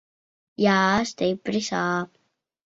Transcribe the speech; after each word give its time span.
Jā, 0.63 0.77
stipri 1.11 1.63
sāp. 1.71 2.13